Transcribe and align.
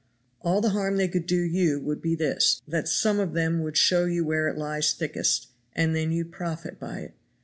All 0.41 0.61
the 0.61 0.69
harm 0.69 0.97
they 0.97 1.07
could 1.07 1.27
do 1.27 1.39
you 1.39 1.79
would 1.79 2.01
be 2.01 2.15
this, 2.15 2.63
that 2.67 2.87
some 2.87 3.19
of 3.19 3.33
them 3.33 3.61
would 3.61 3.77
show 3.77 4.05
you 4.05 4.25
where 4.25 4.47
it 4.47 4.57
lies 4.57 4.93
thickest, 4.93 5.49
and 5.73 5.95
then 5.95 6.11
you'd 6.11 6.31
profit 6.31 6.79
by 6.79 7.01
it. 7.01 7.13